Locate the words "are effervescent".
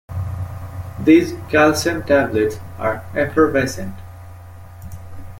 2.79-3.93